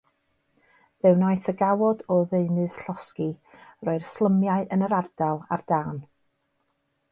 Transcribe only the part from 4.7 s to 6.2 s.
yn yr ardal ar dân..